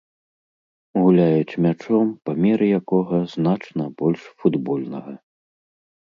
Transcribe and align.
Гуляюць 1.01 1.57
мячом, 1.65 2.07
памеры 2.29 2.69
якога 2.79 3.19
значна 3.33 3.85
больш 3.99 4.21
футбольнага. 4.39 5.13